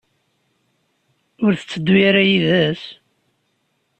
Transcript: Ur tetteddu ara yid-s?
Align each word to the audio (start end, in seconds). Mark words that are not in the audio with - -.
Ur 1.45 1.53
tetteddu 1.55 1.95
ara 2.07 2.23
yid-s? 2.29 2.83